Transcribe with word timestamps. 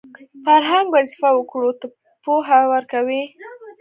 فرهنګ 0.43 0.87
وظیفه 0.95 1.29
وګړو 1.33 1.71
ته 1.79 1.85
پوهه 2.23 2.59
ورکوي 2.73 3.23